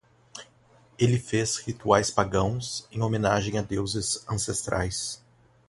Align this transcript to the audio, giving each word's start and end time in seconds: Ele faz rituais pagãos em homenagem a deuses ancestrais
Ele 0.97 1.19
faz 1.19 1.57
rituais 1.57 2.09
pagãos 2.09 2.87
em 2.91 3.03
homenagem 3.03 3.59
a 3.59 3.61
deuses 3.61 4.25
ancestrais 4.27 5.21